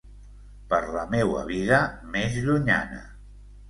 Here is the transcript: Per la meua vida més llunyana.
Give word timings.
Per 0.71 0.79
la 0.95 1.03
meua 1.13 1.45
vida 1.53 1.85
més 2.19 2.43
llunyana. 2.51 3.09